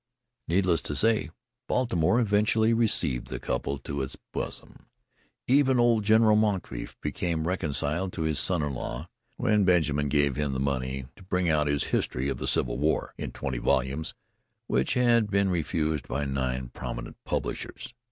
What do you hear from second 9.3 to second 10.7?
when Benjamin gave him the